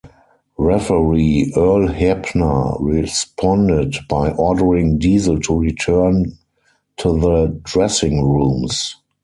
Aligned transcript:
Referee 0.57 1.53
Earl 1.55 1.87
Hebner 1.89 2.75
responded 2.81 3.97
by 4.09 4.31
ordering 4.31 4.97
Diesel 4.97 5.39
to 5.41 5.59
return 5.59 6.39
to 6.97 7.19
the 7.19 7.59
dressing 7.61 8.23
rooms. 8.27 8.95